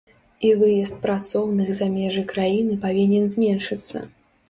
[0.47, 3.97] І выезд працоўных за межы краіны павінен зменшыцца.